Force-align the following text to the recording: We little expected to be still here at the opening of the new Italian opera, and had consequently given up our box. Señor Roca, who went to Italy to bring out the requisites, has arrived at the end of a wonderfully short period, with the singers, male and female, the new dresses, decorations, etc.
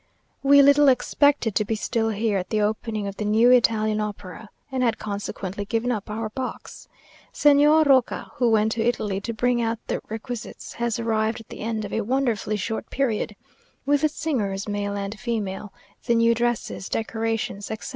We 0.41 0.63
little 0.63 0.87
expected 0.87 1.53
to 1.53 1.63
be 1.63 1.75
still 1.75 2.09
here 2.09 2.39
at 2.39 2.49
the 2.49 2.59
opening 2.59 3.05
of 3.07 3.17
the 3.17 3.23
new 3.23 3.51
Italian 3.51 4.01
opera, 4.01 4.49
and 4.71 4.81
had 4.81 4.97
consequently 4.97 5.63
given 5.63 5.91
up 5.91 6.09
our 6.09 6.29
box. 6.29 6.87
Señor 7.31 7.85
Roca, 7.85 8.31
who 8.37 8.49
went 8.49 8.71
to 8.71 8.81
Italy 8.83 9.21
to 9.21 9.31
bring 9.31 9.61
out 9.61 9.77
the 9.85 10.01
requisites, 10.09 10.73
has 10.73 10.97
arrived 10.97 11.39
at 11.41 11.49
the 11.49 11.59
end 11.59 11.85
of 11.85 11.93
a 11.93 12.01
wonderfully 12.01 12.57
short 12.57 12.89
period, 12.89 13.35
with 13.85 14.01
the 14.01 14.09
singers, 14.09 14.67
male 14.67 14.95
and 14.97 15.19
female, 15.19 15.71
the 16.07 16.15
new 16.15 16.33
dresses, 16.33 16.89
decorations, 16.89 17.69
etc. 17.69 17.89